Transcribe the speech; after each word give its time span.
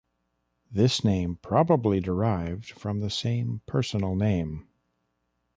This 0.71 1.03
name 1.03 1.35
probably 1.43 1.99
derived 1.99 2.71
from 2.71 3.01
the 3.01 3.11
same 3.11 3.61
personal 3.67 4.15
name. 4.15 4.67